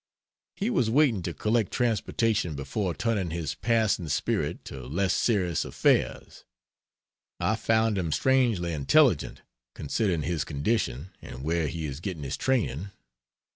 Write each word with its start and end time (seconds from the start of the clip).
He 0.55 0.71
was 0.71 0.89
waiting 0.89 1.21
to 1.21 1.31
collect 1.31 1.71
transportation 1.71 2.55
before 2.55 2.95
turning 2.95 3.29
his 3.29 3.53
passing 3.53 4.09
spirit 4.09 4.65
to 4.65 4.87
less 4.87 5.13
serious 5.13 5.63
affairs. 5.63 6.43
I 7.39 7.55
found 7.55 7.99
him 7.99 8.11
strangely 8.11 8.73
intelligent, 8.73 9.43
considering 9.75 10.23
his 10.23 10.43
condition 10.43 11.11
and 11.21 11.43
where 11.43 11.67
he 11.67 11.85
is 11.85 11.99
getting 11.99 12.23
his 12.23 12.35
training. 12.35 12.89